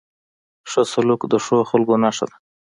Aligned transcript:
ښه 0.69 0.81
سلوک 0.91 1.21
د 1.31 1.35
ښو 1.45 1.57
خلکو 1.69 1.95
نښه 2.03 2.25
ده. 2.29 2.35